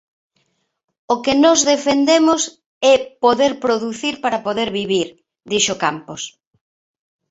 [1.13, 2.41] O que nós defendemos
[2.91, 5.07] é poder producir para poder vivir,
[5.51, 6.21] dixo Campos.